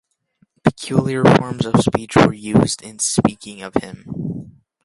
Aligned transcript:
Peculiar 0.63 1.23
forms 1.23 1.63
of 1.63 1.79
speech 1.79 2.15
were 2.15 2.33
used 2.33 2.81
in 2.81 2.97
speaking 2.97 3.61
of 3.61 3.75
him. 3.75 4.59